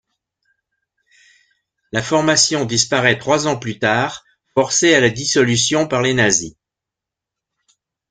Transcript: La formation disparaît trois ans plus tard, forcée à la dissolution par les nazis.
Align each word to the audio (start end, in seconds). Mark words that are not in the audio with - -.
La 1.91 2.01
formation 2.01 2.65
disparaît 2.65 3.19
trois 3.19 3.45
ans 3.45 3.55
plus 3.59 3.77
tard, 3.77 4.25
forcée 4.55 4.95
à 4.95 4.99
la 4.99 5.11
dissolution 5.11 5.87
par 5.87 6.01
les 6.01 6.15
nazis. 6.15 6.55